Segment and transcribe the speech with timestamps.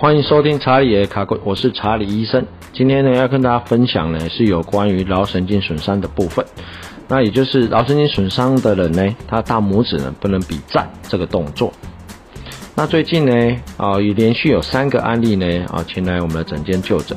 [0.00, 2.42] 欢迎收听查理的卡鬼，我是查理医生。
[2.72, 6.42] 今天呢，要跟大家分享呢是有关于桡神经损伤的部分。
[7.06, 11.70] 那也就是桡神经损伤的人呢，他大拇指呢不能比赞这个动作。
[12.74, 17.14] 那最近呢，啊，也连续有三个案例呢，啊，前来我们的诊间就诊。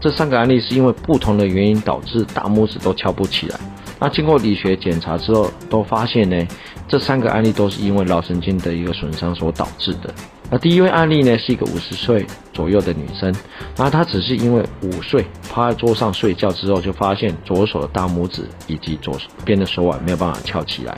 [0.00, 3.58] 这三个案例是因为不同的原因导致大拇指都翘不起来。
[3.98, 6.46] 那经过理学检查之后，都发现呢，
[6.86, 10.14] 这三个案例都是因为桡神经的一个损伤所导致的。
[10.50, 13.32] 那第一位案例呢，是一个五十岁左右的女生，
[13.76, 20.96] 那她只是因为午睡趴在桌上睡觉之后，就发现左手的大拇指以及左边的手腕没有办法翘起来。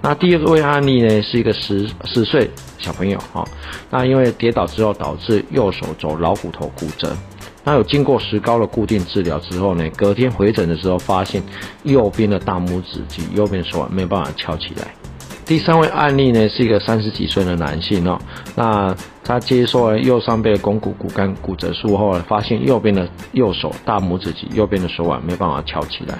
[0.00, 3.44] 那第二位案例呢，是一个十十岁小朋友哈，
[3.90, 7.16] 那因为跌倒之后导致右手肘老骨头骨折，
[7.64, 11.42] 那有经过石膏的固定治疗之后呢，隔天回诊的时候发现
[11.82, 14.94] 右边的大拇指及右边手腕没有办法翘起来。
[15.48, 18.20] 第三位案例呢，是一个三十几岁的男性哦，
[18.54, 26.18] 那他接受了右上背肱骨骨干骨折术后，发现右边的右手大拇指及右边的手腕没办法翘起来，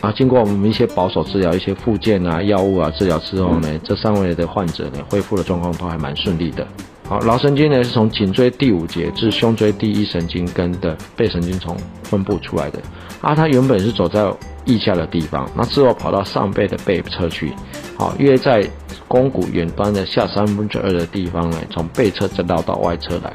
[0.00, 6.64] 啊，经过我们一些保守治疗、一些复健啊、药物啊治疗之后呢，这三位的患者呢，恢复的状况都还蛮顺利的。
[7.06, 12.80] 好，桡神经呢是从颈椎第五节至胸椎第一神经根的背神经丛分布出来的，
[13.20, 14.24] 啊，它原本是走在
[14.64, 17.52] 腋下的地方，那之后跑到上背的背侧去。
[17.98, 18.66] 好，约在
[19.06, 23.30] 肱骨远端的下三分之二的地方呢，从背侧再绕到外侧来。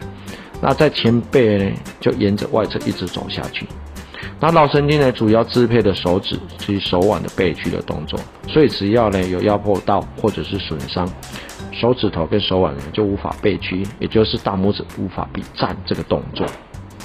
[0.59, 3.67] 那在前背呢，就沿着外侧一直走下去。
[4.42, 11.06] 那脑神经呢，主要支配的手指及手腕的背屈的动作，所以只要呢有压迫到或者是损伤，
[11.73, 16.48] 手指头跟手腕呢就无法背屈，也就是大拇指无法比站这个动作。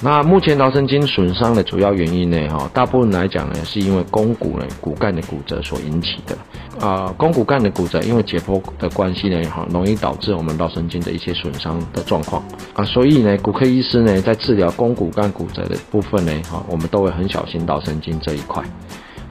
[0.01, 6.37] 那目前桡神经损伤的主要原因呢，哈，大部分来讲呢，是因为肱骨呢骨干的骨折所引起的。
[6.85, 12.83] 啊，肱骨干的骨折，因为解剖的关系呢，哈，容易导致我们桡神经的一些损伤的状况啊。
[12.83, 18.61] 所以呢，骨科医师呢，在治疗肱骨干骨折的部分呢，哈，我们都会很小心桡神经这一块。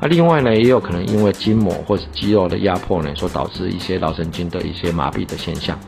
[0.00, 5.78] 那另外呢，也有可能因为筋膜或是肌肉的压迫呢，所导致一些桡神经的一些麻痹的现象。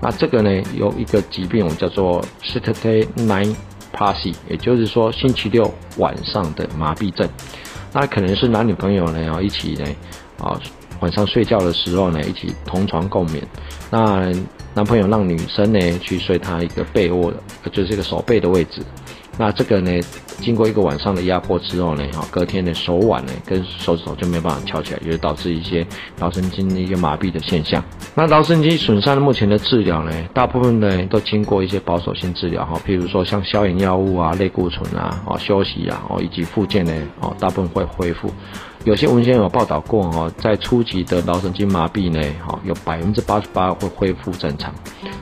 [0.00, 3.54] 那这个呢，有一个疾病，我们叫做 Saturday Night。
[3.92, 7.28] Party，也就是说星期六晚上的麻痹症，
[7.92, 9.84] 那可能是男女朋友呢，要一起呢，
[10.38, 10.58] 啊，
[11.00, 13.46] 晚上睡觉的时候呢，一起同床共眠，
[13.90, 14.32] 那
[14.74, 17.32] 男朋友让女生呢去睡他一个被窝，
[17.70, 18.82] 就是一个手背的位置。
[19.38, 19.90] 那这个呢，
[20.40, 25.86] 经过一个晚上的压迫之后呢，哈，隔天的手腕呢跟手指头就没办法翘起来，也导致一些
[26.18, 27.82] 桡神经的一个麻痹的现象。
[28.14, 38.30] 那桡神经损伤的目前的治疗呢，大部分呢都经过一些保守性治疗哈，譬如说像消炎药物啊、类固醇啊、哦休息啊、哦以及复健呢，哦大部分会恢复。
[38.84, 44.74] 有些文献有报道过哈，在初级的桡神经麻痹呢，哈有百分之八十八会恢复正常。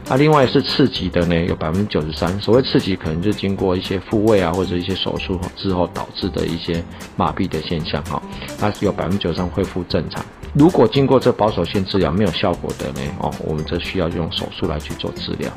[0.09, 2.41] 那另外是次级的呢，有百分之九十三。
[2.41, 6.85] 所谓次级，可能就经过一些复位啊，或者一些手术之后导致的一些
[7.17, 8.21] 麻痹的现象哈。
[8.61, 10.25] 那有百分之九十三恢复正常。
[10.55, 15.51] 如果经过这保守性治疗没有效果的呢，哦，我们则需要用手术来去做治疗。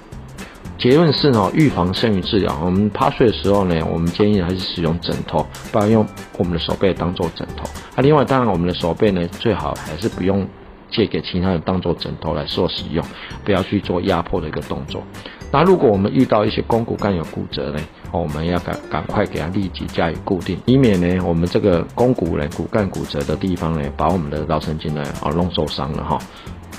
[0.78, 2.60] 结论是呢，预防胜于治疗。
[2.64, 6.06] 我们趴睡的时候呢，我们建议还是使用枕头，不然用
[6.38, 7.64] 我们的手背当做枕头。
[7.96, 10.46] 啊，另外当然我们的手背呢，最好还是不用
[10.90, 13.04] 借给其他人当做枕头来做使用，
[13.46, 15.02] 不要去做压迫的一个动作。
[15.54, 17.80] 那如果我们遇到一些肱骨干有骨折呢，
[18.12, 26.18] 哦，我们要赶赶快给它立即加以固定，以免呢我们这个肱骨呢骨干骨折的地方呢，把我们的桡神经呢啊弄受伤了哈。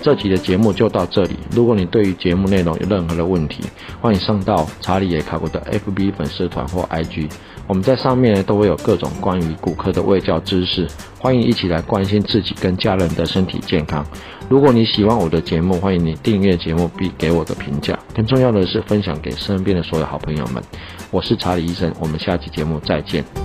[0.01, 1.37] 这集的节目就到这里。
[1.53, 3.65] 如果你对于节目内容有任何的问题，
[4.01, 7.31] 欢迎上到查理也卡过的 FB 粉丝团或 IG，
[7.67, 10.87] 我们在上面都会有各种关于骨科的卫教知识，
[11.19, 14.05] 欢迎一起来关心自己跟家人的身体健康。
[14.49, 17.99] 如果你喜欢我的节目，欢迎你订阅节目并给我个评价。
[18.15, 20.63] 更重要的是分享给身边的所有好朋友们。
[21.11, 23.44] 我是查理医生，我们下期节目再见。